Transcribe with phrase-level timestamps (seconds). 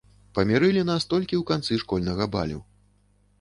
[0.37, 2.59] Памірылі нас толькі ў канцы школьнага балю.